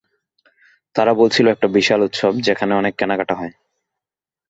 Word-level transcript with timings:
তারা 0.95 1.11
বলছিল 1.13 1.45
একটা 1.49 1.67
বিশাল 1.75 1.99
উৎসব 2.03 2.33
যেখানে 2.47 2.73
অনেক 2.75 2.93
কেনাকাটা 2.99 3.35
হয়। 3.39 3.53